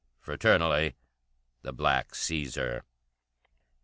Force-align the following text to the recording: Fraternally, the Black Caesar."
Fraternally, 0.19 0.95
the 1.61 1.71
Black 1.71 2.15
Caesar." 2.15 2.83